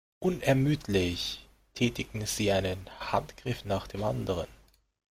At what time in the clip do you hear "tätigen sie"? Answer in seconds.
1.75-2.51